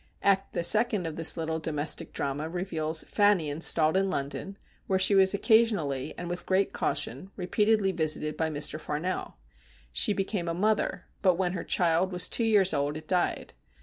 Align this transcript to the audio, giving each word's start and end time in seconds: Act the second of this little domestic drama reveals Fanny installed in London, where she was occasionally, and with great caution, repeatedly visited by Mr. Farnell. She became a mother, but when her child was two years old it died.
Act 0.23 0.53
the 0.53 0.63
second 0.63 1.05
of 1.05 1.15
this 1.15 1.37
little 1.37 1.59
domestic 1.59 2.11
drama 2.11 2.49
reveals 2.49 3.03
Fanny 3.03 3.51
installed 3.51 3.95
in 3.95 4.09
London, 4.09 4.57
where 4.87 4.97
she 4.97 5.13
was 5.13 5.35
occasionally, 5.35 6.15
and 6.17 6.27
with 6.27 6.47
great 6.47 6.73
caution, 6.73 7.29
repeatedly 7.35 7.91
visited 7.91 8.35
by 8.35 8.49
Mr. 8.49 8.79
Farnell. 8.79 9.37
She 9.91 10.11
became 10.13 10.47
a 10.47 10.55
mother, 10.55 11.05
but 11.21 11.35
when 11.37 11.53
her 11.53 11.63
child 11.63 12.11
was 12.11 12.27
two 12.29 12.43
years 12.43 12.73
old 12.73 12.97
it 12.97 13.07
died. 13.07 13.53